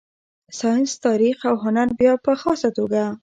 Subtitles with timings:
[0.59, 3.03] ساینس، تاریخ او هنر بیا په خاصه توګه.